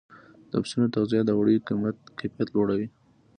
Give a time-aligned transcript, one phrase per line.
[0.49, 1.65] د پسونو تغذیه د وړیو
[2.19, 2.87] کیفیت لوړوي.